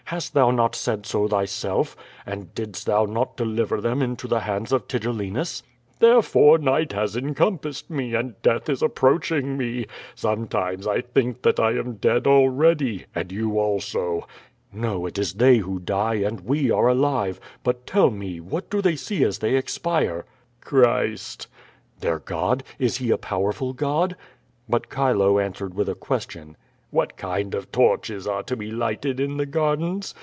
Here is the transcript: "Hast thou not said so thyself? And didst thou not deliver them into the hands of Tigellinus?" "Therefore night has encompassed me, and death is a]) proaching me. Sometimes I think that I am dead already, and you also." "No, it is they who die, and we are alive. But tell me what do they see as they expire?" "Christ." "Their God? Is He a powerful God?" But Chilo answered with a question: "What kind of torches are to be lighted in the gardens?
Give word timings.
"Hast 0.05 0.33
thou 0.33 0.51
not 0.51 0.75
said 0.75 1.05
so 1.05 1.25
thyself? 1.25 1.95
And 2.25 2.53
didst 2.53 2.85
thou 2.85 3.05
not 3.05 3.37
deliver 3.37 3.79
them 3.79 4.01
into 4.01 4.27
the 4.27 4.41
hands 4.41 4.73
of 4.73 4.85
Tigellinus?" 4.89 5.63
"Therefore 5.99 6.57
night 6.57 6.91
has 6.91 7.15
encompassed 7.15 7.89
me, 7.89 8.13
and 8.13 8.35
death 8.41 8.67
is 8.67 8.83
a]) 8.83 8.89
proaching 8.89 9.55
me. 9.55 9.85
Sometimes 10.13 10.85
I 10.85 10.99
think 10.99 11.43
that 11.43 11.61
I 11.61 11.75
am 11.77 11.93
dead 11.93 12.27
already, 12.27 13.05
and 13.15 13.31
you 13.31 13.57
also." 13.57 14.27
"No, 14.73 15.05
it 15.05 15.17
is 15.17 15.35
they 15.35 15.59
who 15.59 15.79
die, 15.79 16.15
and 16.15 16.41
we 16.41 16.69
are 16.69 16.89
alive. 16.89 17.39
But 17.63 17.87
tell 17.87 18.09
me 18.09 18.41
what 18.41 18.69
do 18.69 18.81
they 18.81 18.97
see 18.97 19.23
as 19.23 19.39
they 19.39 19.55
expire?" 19.55 20.25
"Christ." 20.59 21.47
"Their 22.01 22.19
God? 22.19 22.65
Is 22.77 22.97
He 22.97 23.11
a 23.11 23.17
powerful 23.17 23.71
God?" 23.71 24.17
But 24.67 24.89
Chilo 24.91 25.39
answered 25.39 25.73
with 25.73 25.87
a 25.87 25.95
question: 25.95 26.57
"What 26.93 27.15
kind 27.15 27.55
of 27.55 27.71
torches 27.71 28.27
are 28.27 28.43
to 28.43 28.57
be 28.57 28.69
lighted 28.69 29.17
in 29.21 29.37
the 29.37 29.45
gardens? 29.45 30.13